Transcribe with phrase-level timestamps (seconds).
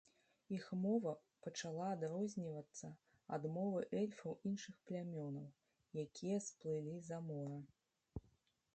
[0.55, 1.11] Іх мова
[1.47, 2.89] пачала адрознівацца
[3.37, 5.47] ад мовы эльфаў іншых плямёнаў,
[6.07, 7.65] якія сплылі за мора.